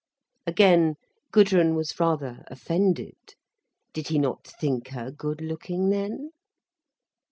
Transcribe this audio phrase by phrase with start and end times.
[0.47, 0.95] Again
[1.31, 3.35] Gudrun was rather offended.
[3.93, 6.31] Did he not think her good looking, then?